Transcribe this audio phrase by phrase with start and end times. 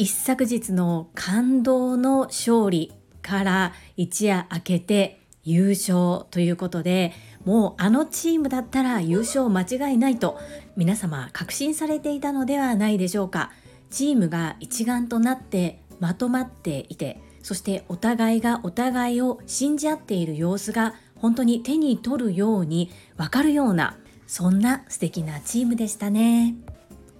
[0.00, 7.12] 一昨日の感動の勝利から一夜明けて優勝ということで
[7.44, 10.40] もうあのチームだったら優勝間違いないと
[10.74, 13.52] 皆様確信されていたのではないでしょうか。
[13.90, 26.54] チームが一丸となってまとまっていてそしてお互いがお互いを信じ合っている様子が本当に手に取るようにわかるようなそんな素敵なチームでしたね。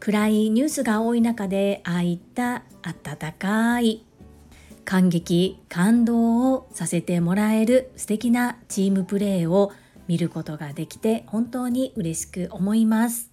[0.01, 4.03] 暗いニュースが多い中でああいった温かい
[4.87, 9.73] 感激感動をさせてもらえる素敵なチームプレーを
[10.09, 13.31] 見ることができて本当に嬉しく思います。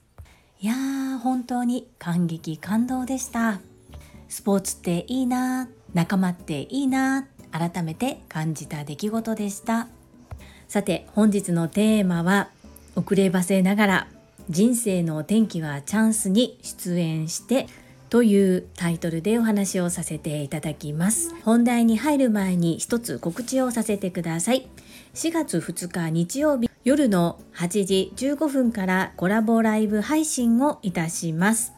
[0.59, 3.61] いやー本当に感激感動でした。
[4.27, 9.87] スポーツっていいな仲間っていいな改めて感じた出来事でした。
[10.67, 12.49] さて本日のテーマは
[12.97, 14.07] 遅ればせながら
[14.49, 17.67] 人生の転機はチャンスに出演して
[18.09, 21.35] というタイトルでお話をさせていただきます。
[21.43, 24.69] 本題に入る前に一つ告知をさせてください。
[25.13, 31.73] 4月2日日曜日夜の8時15分からコラボライブ配信をいたします。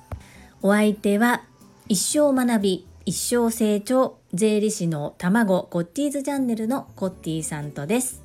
[0.61, 1.41] お相手は
[1.87, 8.21] 一生学び一生成長税理士の卵コッティーズチャンネルのコッティさんとです。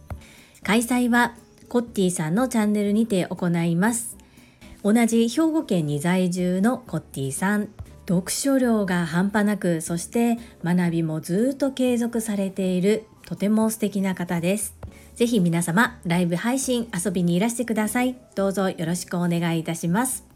[0.62, 1.34] 開催は
[1.70, 4.23] コッティさんのチャンネルにて行います。
[4.84, 7.70] 同じ兵庫県に在住のコッティさん。
[8.06, 14.77] 読書量が半端なくそして学びもずっと継続されているとても素敵な方です。
[15.14, 18.14] ぜひ皆様ライブ配信遊びにいらしてください。
[18.34, 20.27] どうぞよろしくお願いいたします。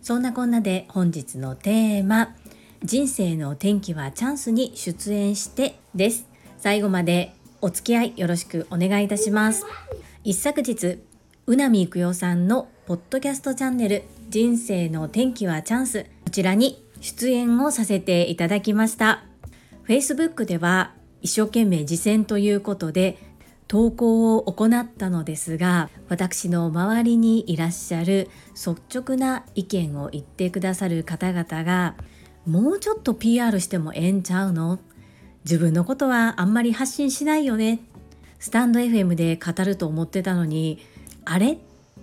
[0.00, 2.34] そんなこんなで本日のテーマ
[2.82, 6.26] 人生の転機はチャンスに出演してです。
[6.56, 9.66] 最後までお付き合いよろしくお願いいたします。
[10.24, 10.98] 一昨日
[11.52, 16.04] うなみいくよさんのポッドキャストチャンネル人生の転機はチャンス。
[16.24, 19.24] こちらに出演をさせていただきました。
[19.86, 23.18] Facebook では一生懸命実践ということで
[23.68, 31.96] 投稿を行ったのですが私の周りにいらっしゃる率直な意見を言ってくださる方々が
[32.46, 34.78] もうちょっと PR してもええんちゃうの？
[35.44, 37.80] 自分のことはあんまり発信しないよね。
[38.38, 40.80] スタンド FM で語ると思ってたのに
[41.24, 41.58] あれ？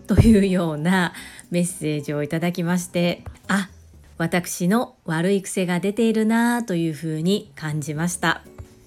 [0.07, 1.13] というような
[1.51, 3.69] メッセージをいただきましてあ
[4.17, 8.41] 私の悪い癖が出ているなぁというふうに感じました。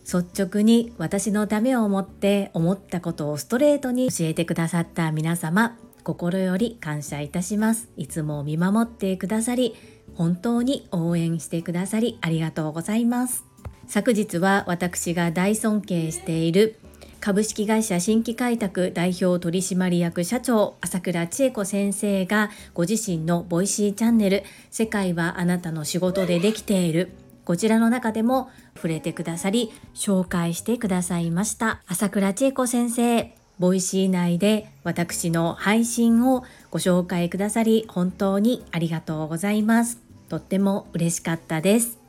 [0.05, 7.89] 率直に私のためを思って思ったことをストレートに教えてくださった皆様心より感謝いたします。
[7.97, 9.77] いつも見守ってくださり
[10.15, 13.45] 本当に応援してくださりありがとうございます。
[13.87, 16.81] 昨日は私が大尊敬している
[17.25, 27.13] 株式会社新規開拓代表取締役社長朝倉千恵子先生がご自身の Voicy チャンネル世界はあなたの仕事でできている。
[27.45, 31.81] こちらの中でも触れてくださり紹介してくださいました。
[31.87, 40.01] 朝倉千恵子先生 Voicy 内で私の配信をご紹介くださり本当にありがとうございます。
[40.29, 42.01] とっても嬉しかったです。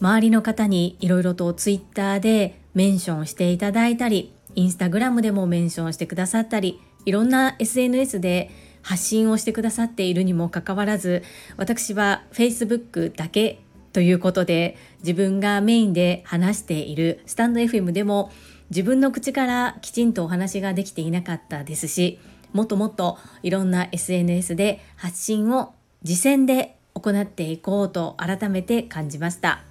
[0.00, 8.50] 周りの方にいろいろとツイッターでメンションしていただいたりインスタグラムでもメンションしてくださったりいろんな SNS で
[8.82, 11.22] 発信をしてくださっているにもかかわらず
[11.56, 13.60] 私は Facebook だけ
[13.92, 18.30] ということで自分がメインで話しているスタンド FM でも
[18.70, 22.18] 自分の口からきちんとお話ができていなかったですし
[22.52, 29.64] もっともっといろんな SNS で発信を実践で行っていこうと改めて感じました。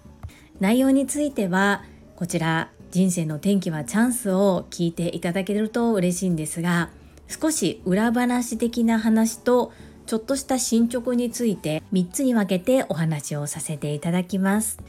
[0.59, 1.83] 内容については
[2.15, 2.71] こちら。
[2.91, 6.89] 人生の転機はチャンスを聞いていただけると嬉しいんですが
[7.27, 9.71] 少し裏話的な話と
[10.05, 14.79] ちょっとした進捗について3つに分けてお話をさせていただきます。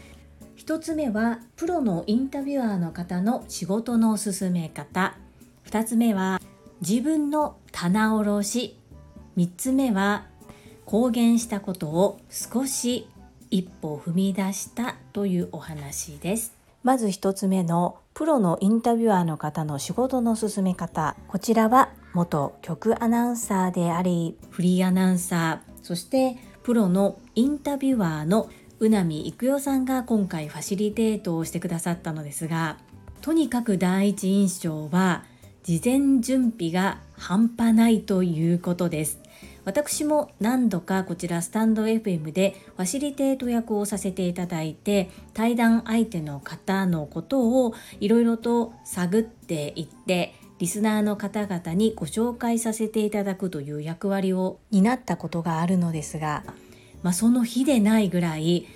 [0.57, 5.17] 1つ目はプロのインタビュアーの方の仕事の進め方。
[5.67, 6.41] 2つ目は
[6.81, 8.79] 自分の棚卸し。
[9.37, 10.27] 3つ目は
[10.85, 13.09] 公言したことを少し
[13.51, 16.62] 一歩踏み出したというお話です。
[16.83, 21.17] まず1つ目のプロのインタビュアーの方の仕事の進め方。
[21.29, 24.37] こちらは元局アナウンサーであり。
[24.51, 28.49] フリーアナウンサーそしてプロのインタビュアーの
[28.79, 32.79] 宇波育代さんが今回ファシリテートをしてくださったのですが
[33.21, 35.25] とにかく第一印象は
[35.63, 39.22] 事前準備が半端ないということです。
[39.65, 56.45] 私も何度かこちらスタンド FM でファシリテート役をさせていただいて対談相手の方のことをいろいろと探っていってリスナーの方々にご紹介させていただくという役割を担ったことがあるのですが、
[57.03, 58.67] まあ、その日でないぐらい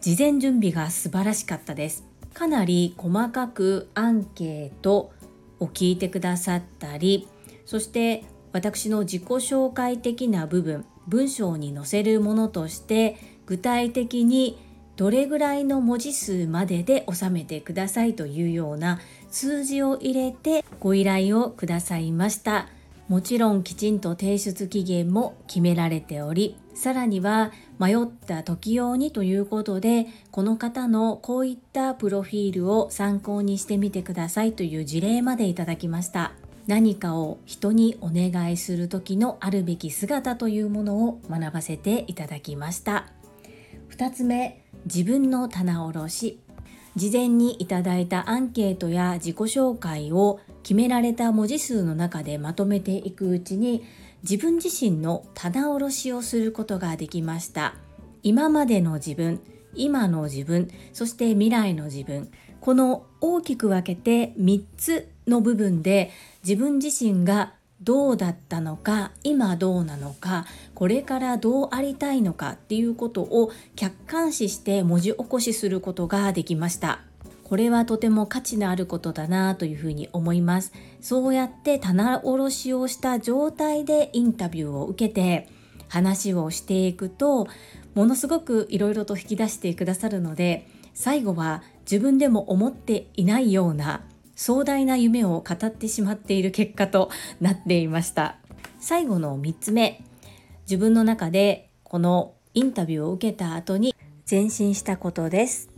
[0.00, 2.10] 事前準備が素晴らしかったです。
[2.34, 5.12] かなり細かくアンケート
[5.58, 7.28] を聞いてくださったり
[7.66, 13.16] そして私の自己紹介的な部分文章に載せるものとして
[13.46, 14.58] 具体的に
[14.96, 19.00] どれぐらいの文字数までで収めてくださいというような
[19.30, 22.68] 数字を入れてご依頼をくださいました。
[23.08, 27.50] もちろんきちんと提出期限も決められておりさらには
[27.80, 36.34] 迷った時用にということでこの方のこういったプロフィールを参考にしてみてくださいという事例までいただきました。
[36.70, 43.08] 何かを人にお願いする時のあるべき姿というものを学ばせていただきました。
[43.90, 46.40] 2つ目自分の棚卸し。
[46.94, 53.82] 事前にいただいたアンケートや自己紹介を決められた文字数の中でまとめていくうちに
[54.22, 57.74] 自分自身の棚卸しをすることができました。
[58.22, 59.40] 今までの自分
[59.74, 62.30] 今の自分そして未来の自分。
[62.60, 66.10] この大きく分けて3つの部分で
[66.44, 70.44] 自分自身がどうだったのか今どうなのか
[70.74, 77.00] これからどうありたいのかっていうことを客観視して文字起こしすることができました。
[77.44, 80.72] これはとても価値のあることだなというふうに思います。
[81.00, 85.48] そうやって棚卸しをした状態でインタビューを受けて
[85.88, 87.48] 話をしていくと
[87.94, 94.04] ものすごくいろいろと引き出してくださるので最後は自分でも思っていないような
[94.40, 97.10] 壮大な夢を語ってしまっている結果と
[97.42, 98.36] なっていました。
[98.78, 100.02] 最後の3つ目。
[100.62, 103.94] 自分の中でこのインタビューを受けた後に
[104.28, 105.68] 前進したことです。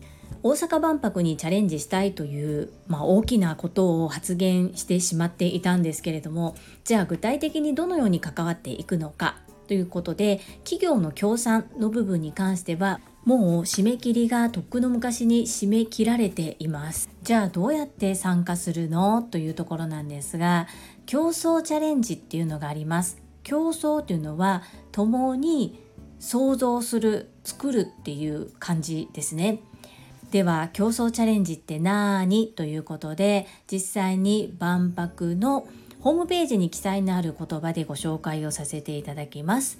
[0.44, 6.54] 大阪万博にチャレンジしたいという、まあ、大きなことを発言してしまっていたんですけれども
[6.84, 9.36] じゃあ具体的にどのように関わっていくのか
[9.68, 17.08] ということで企業の協賛の部分に関してはもう締め切りがとっくの昔に締め切られています。
[17.22, 19.22] じゃあどうやって参加するの？
[19.22, 20.66] というところなんですが
[21.06, 23.22] 競争チャレンジっていうのがあります。
[23.44, 25.80] 競争というのは共に
[26.18, 29.60] 想像する作るっていう感じですね。
[30.32, 35.68] では競争チャレンジって何ということで実際に万博の
[36.00, 39.78] ホームページに記載のある言葉でご紹介をさせていただきます。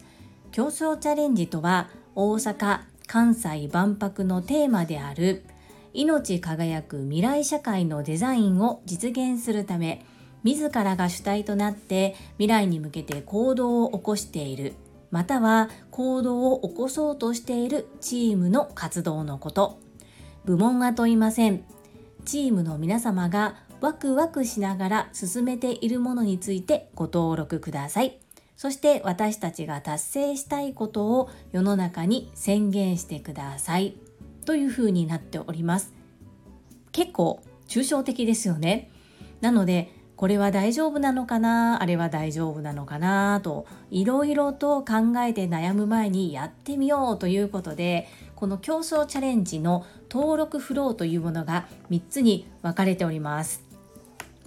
[0.53, 2.81] 競争チャレンジとは大阪
[3.13, 5.45] 関西万博のテーマである
[5.93, 10.07] 命輝く未来社会のデザインを実現するため
[10.45, 14.73] 自らが主体となって未来に向けて行動を起こしている
[15.11, 19.79] または行動を起こそうとしているチームの活動のこと。
[20.47, 21.65] 部門は問いません。
[22.25, 28.22] チームの皆様がワクワクしながら進めているものについてご登録ください。
[28.63, 33.97] そして私たちが達成したいことを世の中に宣言してください。
[34.45, 35.93] というふうになっております。
[36.93, 38.89] 結構抽象的ですよね。
[39.41, 41.83] なのでこれは大丈夫なのかな？
[41.83, 43.41] あれは大丈夫なのかな？
[43.43, 53.65] といろいろと考えて悩む前にやってみようということでこの競争チャレンジの登録フローというものが3つに分かれております。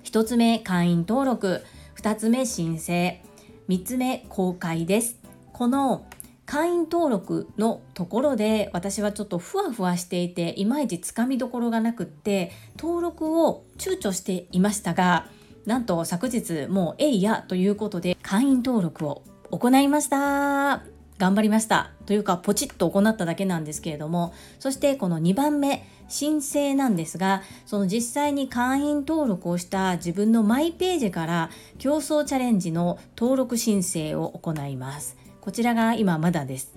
[0.06, 1.64] 1つ目会員登録。
[1.98, 3.22] 2つ目申請。
[3.70, 5.20] 3つ目公開です。
[5.54, 6.06] この
[6.46, 15.28] 会員登録のところで私はちょっとふわふわしていていまいちつかみどころがなくって登録を躊躇していましたが
[15.66, 20.95] なんと昨日もうえいやということで会員登録を行いました。
[21.18, 21.92] 頑張りました。
[22.06, 24.34] というかポチッと行っただけなんですけれども。
[24.60, 35.18] そしてこの2番目申請なんですがその実際に会員登録をした自分のマイページから競争チャレンジの登録申請を行います。
[35.42, 36.74] こちらが今まだです。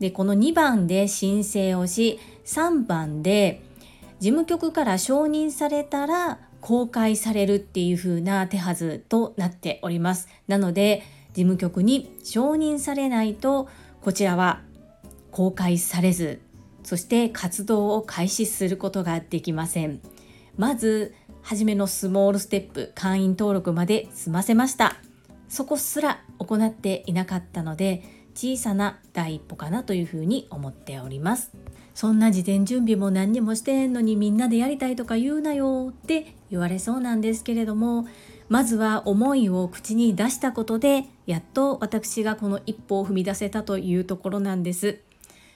[0.00, 3.62] でこの2番で申請をし3番で
[4.18, 10.28] 事務局から承認されたら公開されるっていう風な手はずとなっております。
[10.48, 11.02] なので
[11.34, 13.68] 事務局に承認されないと
[14.00, 14.60] こちらは
[15.30, 16.40] 公開されず
[16.82, 20.00] そして活動を開始することができません。
[20.56, 24.96] まず初めのスモールステップ会員登録まで済ませました。
[25.48, 28.02] そこすら行っていなかったので
[28.34, 31.52] 小さな第一歩かなというふうに思っております。
[31.94, 38.06] そんな事前準備も何にもしてんのにみんなでやりたいとか言うなよって言われそうなんですけれども
[38.52, 45.00] まずは思いを口に出したことでやっと私がこの一歩を踏み出せたというところなんです。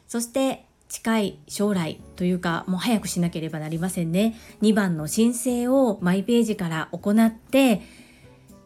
[0.09, 4.35] そして近い将来というかもう早くしなければなりませんね。
[4.63, 7.83] 2番の申請をマイページから行って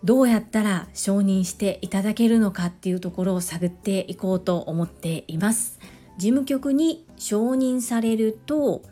[0.04, 5.80] どうやったら承認していただけるのかっていうところを探っていこうと思っています。
[6.18, 8.82] 事務局に承認されると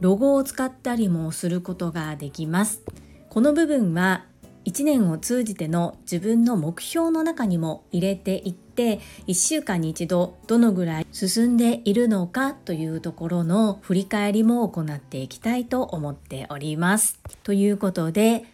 [0.00, 2.82] ロゴを使ったりもすることができます。
[3.28, 4.24] この部分は
[4.64, 17.18] 1年を通じての自分の目標の中にも入れていって1週間に1度どのぐらい進んでいるのかというところの振り返りも行っていきたいと思っております。
[17.42, 18.44] ということで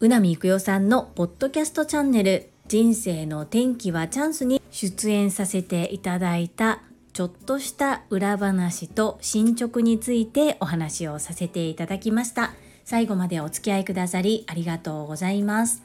[0.00, 6.82] うなみいくよさんのポッドキャストチャンネル人生の転機はチャンスに出演させていただいた
[7.12, 12.52] ちょっとした裏話と進捗についてお話をさせていただきました。
[12.86, 15.82] 最後までお付き合いくださりありがとうございます。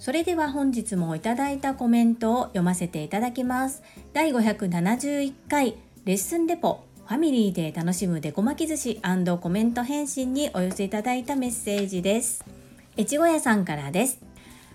[0.00, 3.84] それでは本日もいただいたコメントを読ませていただきます。
[4.12, 9.00] 第571回レッスンレポファミリーで楽しむデコ巻き寿司
[9.40, 12.44] コメント返信にお寄せいただいたメッセージです。
[12.98, 14.18] 越後屋さんからです。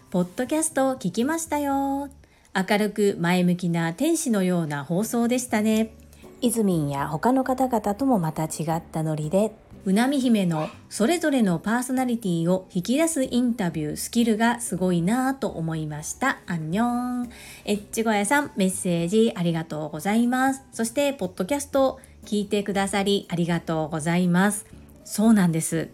[0.10, 2.08] ポッドキャスト聞きましたよ。
[2.56, 5.94] 明るく前向きな天使のような放送でしたね。
[6.40, 9.52] イズミンや他の方々ともまた違ったノリで
[9.88, 16.40] うなみ姫のそれぞれのパーソナリティを引き出すインタビュースキルがすごいなぁと思いました。
[16.46, 16.84] アンニョ
[17.24, 17.30] ン。
[17.64, 20.66] エッチゴヤさんメッセージありがとうございます。
[20.74, 24.66] そしてポッドキャスト聞いてくださりありがとうございます。
[25.06, 25.88] そうなんです。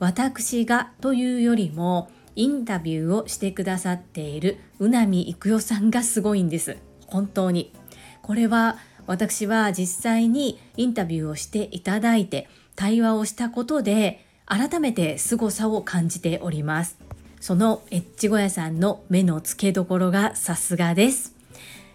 [0.00, 6.76] 私がというよりもインタビューをしてくださっているうなみいくよさんがすごいんです。
[7.06, 7.72] 本当に。
[8.20, 16.96] これは私は実際にインタビューをしていただいて対話をしたことで改めて凄さを感じております。
[17.40, 21.34] そのエッチ小屋さんの目の付けどころがさすがです。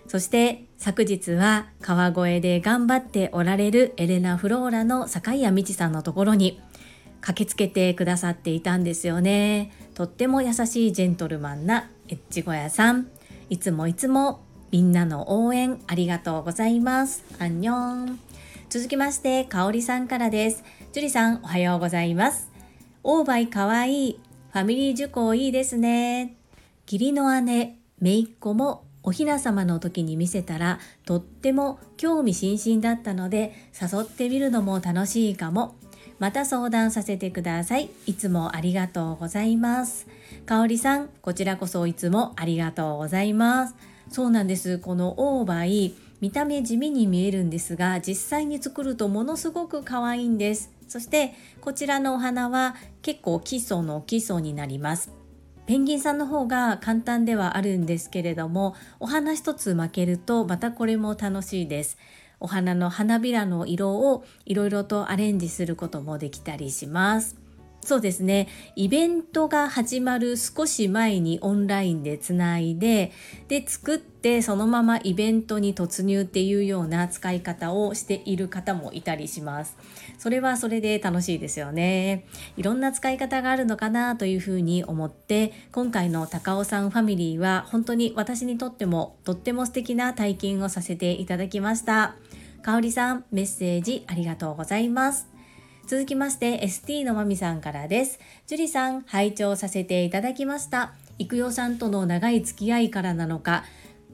[0.09, 6.59] そして昨日は川越で頑張っておられるエレナ・フローラの坂井谷道さんのところに
[7.21, 9.71] 駆けつけてくださっていたんですよね。
[9.95, 13.07] とっても優しいジェントルマンなエッチ小屋さん。
[13.49, 17.23] いつもいつもみんなの応援ありがとうございます。
[17.39, 18.32] アンニョン。
[18.70, 20.63] 続きまして、かおりさんからです。
[20.91, 22.50] 樹里さん、おはようございます。
[23.03, 24.20] オーバイかわいい。
[24.51, 26.36] ファミリー受講いいですね。
[26.86, 35.75] 義理の姉、めいっ子もおひな様の時に見せたらとっても興味津々だったので誘ってみるのも楽しいかも。
[36.20, 37.89] また相談させてください。
[38.05, 40.08] いつもありがとうございます。
[40.46, 43.75] かおりさん、こちらこそいつもありがとうございます。
[44.10, 44.77] そうなんです。
[44.77, 50.72] このオーバイ、見た目地味に見えるんですが実際に作るとものすごく可愛いんです。
[50.88, 55.12] そしてこちらのお花は結構基礎の基礎になります。
[55.65, 61.98] ペンギンさんの方が簡単ではあるんですけれどもお花一つ負けるとまたこれも楽しいです。
[62.39, 67.42] お花の花びらの色をいろいろとアレンジすることもできたりします。
[67.85, 68.47] そうですね。
[68.77, 73.11] イベントが始まる少し前にオンラインでつないで
[73.49, 79.75] で作ってそのままイベントに突入っていうような使い方をしている方もいたりします。
[80.17, 82.25] それはそれで楽しいですよね。
[82.55, 92.15] いろんな使い方があるのかなというふうに思って今回の高尾さんファミリーは本当に私にとってもとっても素敵な体験をさせていただきました。
[92.61, 95.32] かおりさんメッセージありがとうございます。
[95.85, 98.19] 続きまして ST のまみさんからです。
[98.47, 100.93] 樹里さん、拝聴させていただきました。
[101.19, 103.65] 育代さんとの長い付き合いからなのか、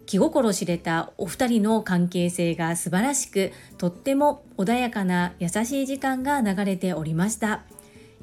[0.08, 7.62] 気心知れたお二人の関係性が素晴らしく、とっても穏やかな優しい時間が流れておりました。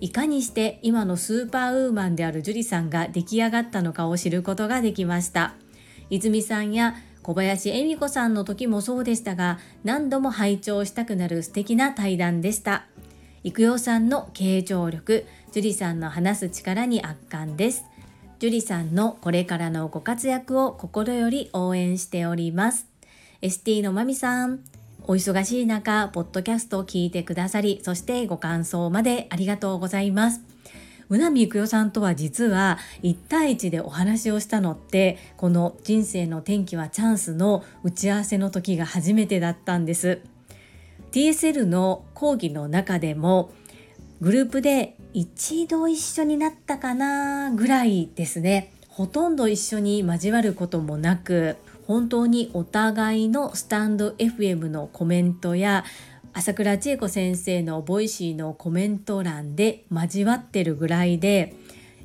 [0.01, 5.55] いかにして今のスーパーウーマンである樹里さんが出来上がったのかを知ることができました。
[6.11, 12.87] 泉さんや小林恵美子さんの時もそうでしたが、何度も拝聴したくなる素敵な対談でした。
[13.47, 17.85] 育代さんの傾聴力、樹里さんの話す力に圧巻です。
[18.41, 22.89] 樹里さんのこれからのご活躍を心より応援しております。
[23.43, 24.65] ST のまみさん、
[25.05, 30.41] お忙しい中、ポッドキャストを聞いてくださり、そしてご感想までありがとうございます。
[31.09, 40.21] うなみいくよさんとは実は1対1でお話をしたのってこの人生の転機はチャンスの打ち合わせの時が初めてだったんです。
[41.17, 43.51] TSL の講義の中でも
[44.21, 48.71] グループで一度一緒になったかなぐらいですね。
[48.89, 51.57] ほとんど一緒に交わることもなく
[51.87, 55.87] 本当にお互いのスタンド FM のコメントや
[56.35, 61.55] 朝倉千恵子先生の Voicy のコメント欄で交わってるぐらいで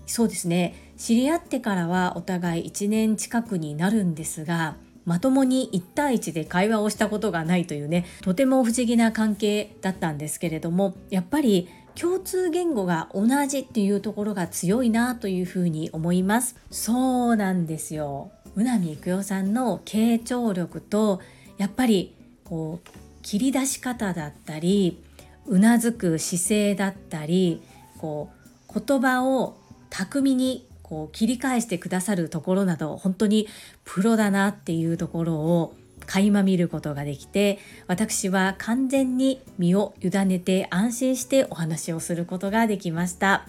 [0.05, 0.93] そうですね。
[0.97, 4.77] 知り合ってからはお互い1年近くになるんですが
[5.11, 16.55] まともに1対1で会話をしたことがないというねとても不思議な関係だったんですけれどもやっぱり共通言語が同じっていうところが強いなというふうに思います。
[16.71, 18.31] そうなんですよ。
[18.55, 21.19] 宇波育代さんの傾聴力と
[21.57, 22.15] やっぱり
[22.45, 22.89] こう
[23.21, 25.03] 切り出し方だったり
[25.45, 27.61] うなずく姿勢だったり
[27.97, 28.29] こ
[28.73, 29.57] う言葉を
[29.89, 33.47] 巧みにこう切り返してくださるところなど本当に
[33.85, 35.73] プロだなっていうところを
[36.05, 43.47] 垣間見ることができて私は完全に身を委ねて安心してお話をすることができました。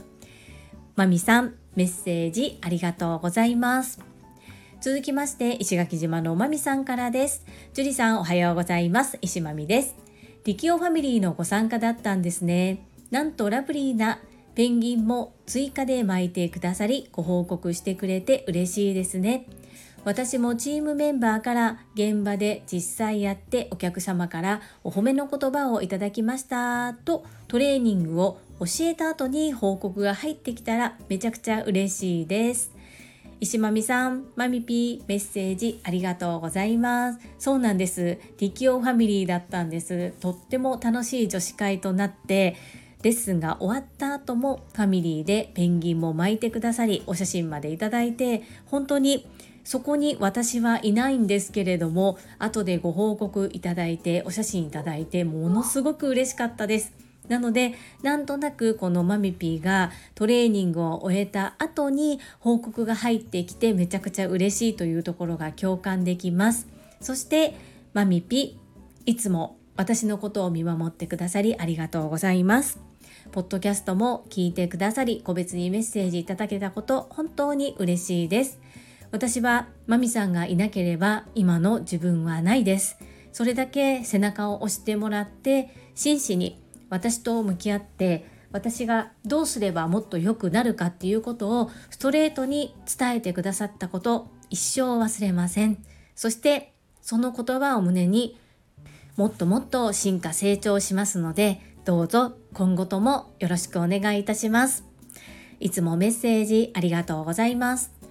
[0.94, 3.99] まみさんメッセージありがとうございます。
[4.80, 7.44] 続きまして石垣島のまみさんからです。
[7.75, 9.18] 樹里さんおはようございます。
[9.20, 9.96] 石まみです。
[10.44, 12.87] 力オファミリーのご参加だったんですね。
[13.11, 14.20] なんとラブリーな
[14.54, 19.47] ペンギンも追加で巻いてくださりご報告してくれて嬉しいですね
[20.04, 32.73] 私もチームメンバーから現場で実際やってお客様からお褒めの言葉をいただきましたとトレーニングを教えた後に報告が入ってきたらめちゃくちゃ嬉しいです
[33.42, 37.18] 石まみさん、まみぴー、メッセージありがとうございます。
[37.40, 38.18] そうなんです。
[38.38, 40.12] リキオファミリーだったんです。
[40.21, 42.54] とっても楽しい女子会となって、
[43.02, 49.26] レッスンが終わった後もファミリーでペンギンも巻いてくださり、お写真までいただいて、本当に
[49.64, 56.92] そこに私はいないんですけれども後でご報告いただいてお写真いただいてものすごく嬉しかったです。
[57.28, 66.66] なのでなんとなくこのマミピーがトレーニングを終えた後に報告が入ってきてめちゃくちゃ嬉しいというところが共感できます。
[67.00, 67.54] そして
[67.94, 68.59] マミピ
[69.06, 72.91] いつも私のことを見守ってくださりありがとうございます。
[73.30, 78.61] ポッドキャストも聞いてくださり個別にメッセージいただけたこと本当に嬉しいです。
[79.11, 82.98] 私はマミさんがいなければ今の自分はないです。
[83.33, 95.83] それだけ背中を押してもらって真摯に私と向き合って私がどうすればもっと良くなるかっていうことをストレートに伝えてくださったこと一生忘れません。
[96.14, 98.38] そしてその言葉を胸に
[99.16, 104.85] もっともっと進化成長しますのでどうぞ今後ともよろしくお願いいたします
[105.61, 108.03] いつもメッセージありがとうございます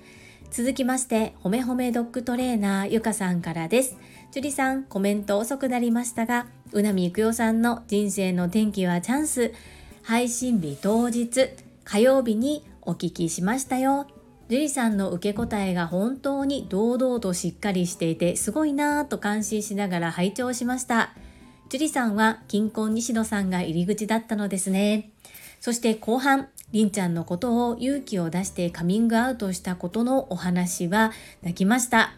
[0.51, 3.95] 続きまして、ほめほめドッグトレーナーゆかさんからです。
[4.33, 9.53] 樹里さん、コメント遅くなりましたが、うなみゆくよさんの人生の転機はチャンス、
[10.03, 11.51] 配信日当日、
[11.85, 14.07] 火曜日にお聞きしましたよ。
[14.49, 21.13] 樹里さんの受け答えが本当に堂々としっかりしていて、すごいなぁと感心しながら拝聴しました。
[21.71, 25.09] 樹里さんは金婚西野さんが入り口だったのですね。
[25.61, 32.11] そして後半、りんちゃんのことを勇気を出してカミングアウトしたことのお話は泣きました。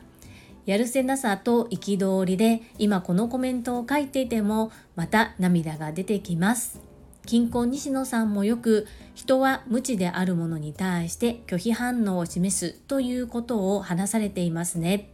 [0.66, 6.82] やるせなさと憤りで今このコメントを書いていてもまた涙が出てきます。
[7.28, 15.12] 金婚西野さんもよく人は無知であるものに対して拒否反応を示すということを話されていますね。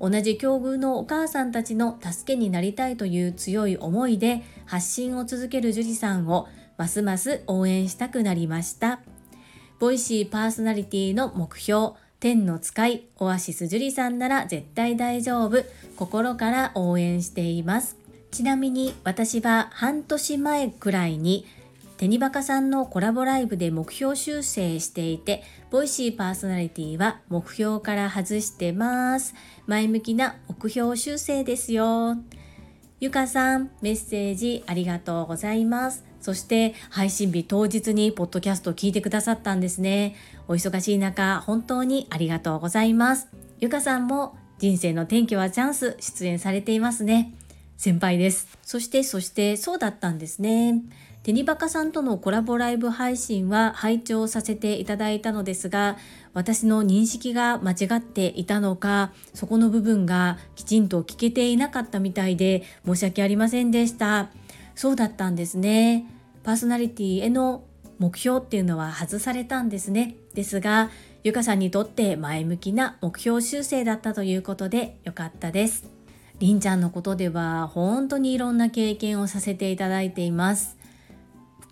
[0.00, 9.00] 同じ境遇のお母さんたちの助けになりたいという強い思いで発信を続ける樹里さんをますます応援したくなりました。
[9.78, 15.64] ボイシーパーソナリティの目標、天の使い、オアシス樹里さんなら絶対大丈夫、
[15.96, 17.96] 心から応援しています。
[18.30, 21.46] ちなみに私は半年前くらいに
[22.00, 29.34] テニバカさんのコラボライブで目標修正していて、ボイシーパーソナリティは目標から外してます。
[29.66, 32.16] 前向きな目標修正ですよ。
[33.00, 36.06] ゆかさん、メッセージありがとうございます。
[36.22, 40.16] そして配信日当日にポッドキャストを聞いてくださったんですね。
[40.48, 43.28] お忙しい中、本当にありがとうございます。
[43.58, 47.34] ゆかさんも人生の転機はチャンス出演されていますね。
[47.76, 48.48] 先輩です。
[48.62, 50.80] そして、そしてそうだったんですね。
[51.22, 55.98] テニバカさんとのコラボライブ配信は拝聴させていただいたのですが、
[56.32, 64.30] 私の認識が間違っていたのか、そこの部分がきちんと聞けていなかったみたいで申し訳ありませんでした。
[64.74, 66.06] そうだったんですね。
[66.42, 67.64] パーソナリティへの
[67.98, 70.16] 目標っていうのは外されたんですね。
[70.32, 70.90] ですが、
[71.22, 75.84] ゆかさんにとって前向きな目標修正だったということでよかったです。
[76.38, 80.79] りんちゃんのことでは本当にいろんな経験をさせていただいています。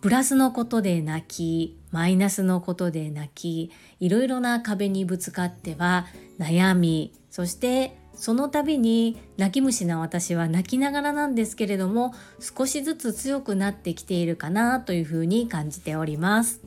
[0.01, 6.07] プラスのことで泣き、マイナスのことで泣き、いろいろな壁にぶつかっては
[6.39, 16.61] 悩み、そしてその度に泣き虫な私は泣きながらなんですけれども少しずつ強くなってきているかなというふうに感じております。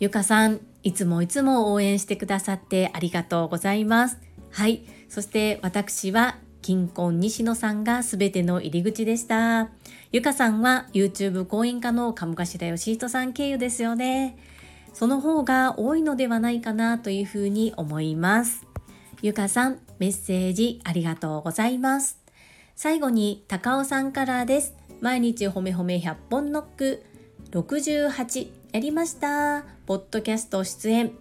[0.00, 4.18] ゆかさんいつもいつも応援してくださってありがとうございます。
[4.50, 4.84] はい。
[5.08, 9.68] そして私は金婚西野さんが全ての入り口でした
[10.12, 14.38] ゆかさんは YouTube 講演家の鴨頭義人さん経由ですよね
[14.94, 18.66] その方が多いのではないかなというふうに思います
[19.22, 22.18] ゆかさん、メッセージありがとうございます。
[22.74, 24.74] 最後に高尾さんからです。
[25.00, 27.04] 毎日ほめほめ100本ノック
[27.52, 29.64] 68やりました。
[29.86, 31.12] ポッドキャスト出演。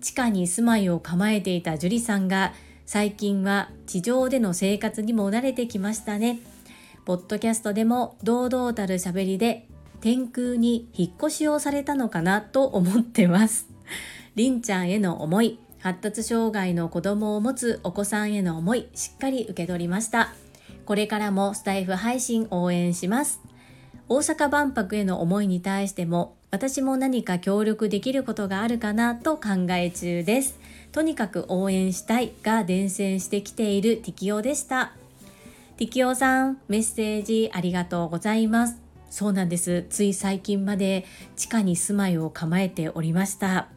[0.00, 2.54] 地下に住まいを構えていた樹里さんが
[2.86, 6.40] 最近は地上での生活にも慣れてきましたね。
[7.04, 9.68] ポッドキャストでも堂々たる喋りで
[10.00, 13.66] 天空に引っ越しをされたのかなと思ってます。
[14.34, 20.32] りんちゃんへの思い、発達障害の子供を持つお子さんへの思いしっかり受け取りました
[20.84, 23.40] これからもスタイフ配信応援します
[24.08, 30.60] 大阪万博への思いに対しても私も何か協力できることがあるかなと考え中です
[30.92, 34.92] とにかく応援したいが伝染してきている適用でした。
[35.78, 38.76] 適応さんメッセージありがとうございます。
[39.08, 39.86] そうなんです。
[39.88, 43.68] つい最近まで地下に住まいを構えておりました。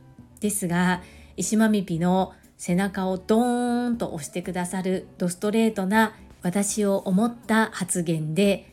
[0.42, 1.02] ですが
[1.38, 8.72] 石間みぴの背中をドーンと押してくださるドストレートな私を思った発言で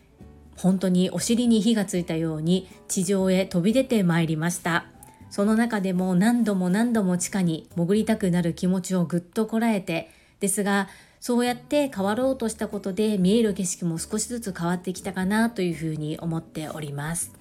[0.57, 4.92] 本当にお尻に火がついたように地上へ飛び出てまいりました。
[5.33, 10.91] その中でも何度も何度も地下に潜りたくなる気持ちをぐっとこらえてですが
[11.21, 17.33] そうやって変わろうとしたことで見える景色も少しずつ変わってきたかなというふうに思っております。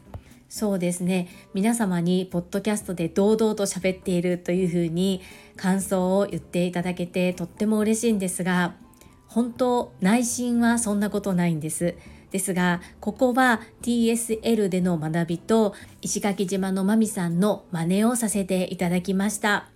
[0.48, 1.28] そうですね。
[1.54, 5.22] 皆様にポッドキャストで堂々と喋っているというふうに
[5.58, 8.76] 感想を言っていただけてとっても嬉しいんですが
[9.28, 11.96] 本当内心はそんなことないんです。
[12.32, 19.68] ですがここは TSL での学びと石垣島のまみさんの真似をさせていただきました。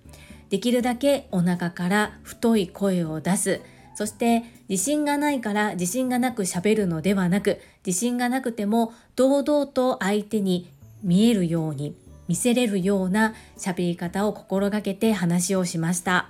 [0.49, 3.61] できるだけお腹から太い声を出す。
[3.95, 10.69] そして自信がないから自信がなく喋るのではなく自信がなくても堂々と相手に
[11.01, 11.95] 見えるように
[12.27, 16.29] 見せれるような喋り方を心がけて話をしました。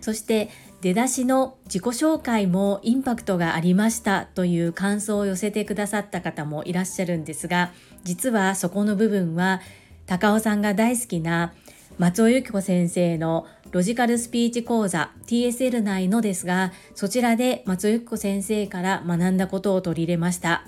[0.00, 0.50] そして
[0.84, 9.62] 出だしの自己紹介もインパクトがありましたという感想を寄せてくださった方もいらっしゃるんですが実はそこの部分は
[10.04, 11.54] 高尾さんが大好きな
[11.96, 20.66] 松尾由紀子先生のロジカルスピーチ講座 TSL 内のですがそちらで松尾由紀子先生から学んだことを取り入れました。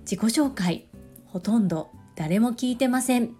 [0.00, 0.88] 自己紹介
[1.26, 3.36] ほとんど誰も聞いてません。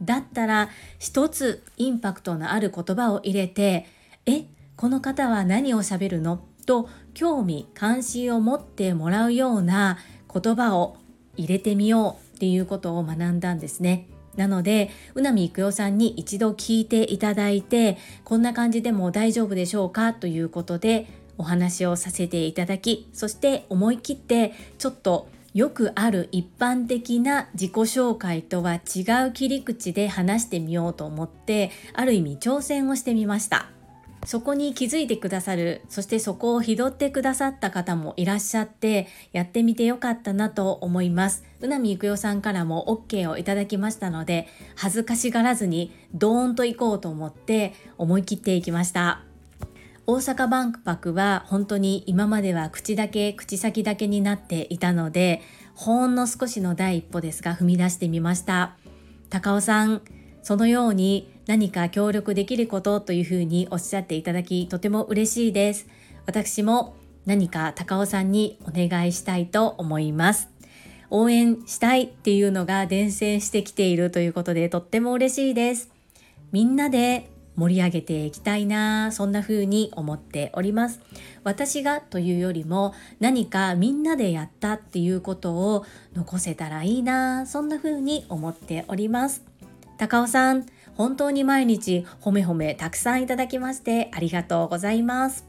[0.00, 3.84] だったら一つインパクトのある言葉を入れて
[4.24, 6.38] えこの方は何をしゃべるの？
[6.66, 9.98] と興味関心を持ってもらうような
[10.32, 10.96] 言葉を
[11.36, 14.08] 入れてみようっていうことを学んだんですね。
[14.34, 21.06] なので、うなみいくよさんに一度聞いていただいて、こんな感じでも大丈夫でしょうかということで
[21.38, 33.70] お話をさせていただき、そして思い切ってちょっとよくある一般的な自己紹介とは違う切り口で話してみようと思って、ある意味挑戦をしてみました。
[34.26, 41.44] そこに気づいてくださる、そしてそこを拾ってくださった方もいらっしゃって、やってみてよかったなと思います。
[41.60, 49.22] うなみいくよさんからも OK をいただきましたので、恥ずかしがらずにドーンと行こうと思って思い切っていきました。
[50.08, 55.42] 大阪万博は本当に今までは口だけ口先だけになっていたので
[55.74, 58.76] ほんの少しの第一歩ですが踏み出してみました
[59.30, 60.02] 高尾さん
[60.46, 65.88] そのように何か協力できることというふうにおっしゃっていただきとても嬉しいです。
[66.24, 70.48] 私も何か高尾さんにお願いしたいと思います。
[71.10, 75.90] 応援したいっていうのが伝染してきているということでとっても嬉しいです。
[76.52, 81.00] みんなで盛り上げていきたいなそんな風に思っております
[81.42, 89.42] 私がというよりも何かみんなでやったっていうことを残せたらいいなそんな風に思っております
[89.98, 95.46] 高尾さん、本当に毎日褒め褒めたくさんいただきましてありがとうございます。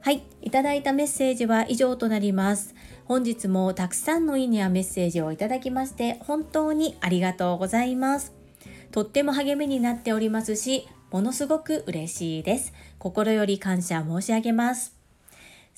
[0.00, 2.74] はい、いただいたメッセージは以上となります。
[3.04, 8.32] 本日もたくさんのいいねやメッセージをいただきまして本当にありがとうございます。
[8.92, 12.72] とっても励みになっておりますし、ものすごく嬉しいです。
[12.98, 14.99] 心より感謝申し上げます。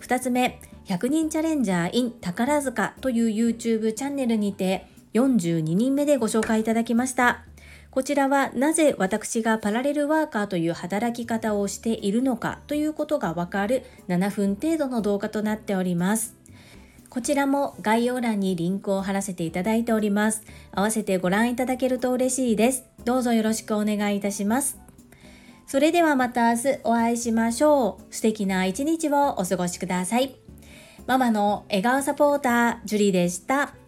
[0.00, 7.44] 2つ目、100人チャレンジャー in 宝塚という YouTube チャンネルにて42人目でご紹介いただきました。
[7.90, 16.36] こちらはなぜ私がパラレルワーカーという働き方をしているのかということがわかる7分程度の動画となっております。
[17.08, 20.44] こちらも概要欄にリンクを貼らせていただいております。
[20.70, 22.84] 合わせてご覧いただけると嬉しいです。
[23.04, 24.89] どうぞよろしくお願いいたします。
[25.70, 28.12] それではまた明日お会いしましょう。
[28.12, 30.34] 素敵な一日をお過ごしください。
[31.06, 33.79] ママの笑顔サポーター、ジュリでした。